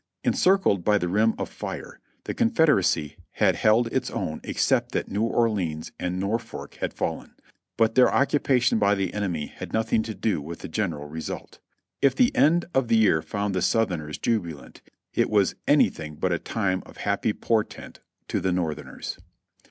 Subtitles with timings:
[0.23, 5.21] Encircled by the rim of fire, the Confederacy had held its own except that New
[5.21, 7.35] Orleans and Norfolk had fallen,
[7.77, 11.59] but their occupation by the enemy had nothing to do with the general result.
[12.01, 14.81] If the end of the year found the Southerners jubilant,
[15.13, 17.99] it was anything but a time of happy portent
[18.29, 19.19] to the Northerners.